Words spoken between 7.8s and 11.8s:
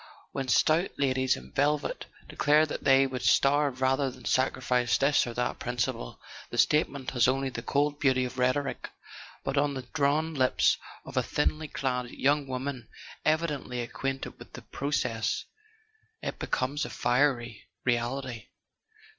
beauty of rhetoric; but on the drawn lips of a thinly